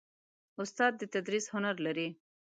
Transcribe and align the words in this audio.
استاد 0.61 0.93
د 0.97 1.01
تدریس 1.13 1.45
هنر 1.53 1.75
لري. 1.85 2.07